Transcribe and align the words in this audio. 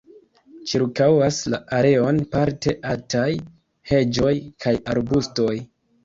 Ĉirkaŭas 0.69 1.35
la 1.53 1.57
areon 1.79 2.21
parte 2.31 2.73
altaj 2.91 3.25
heĝoj 3.91 4.31
kaj 4.65 4.73
arbustoj. 4.95 5.53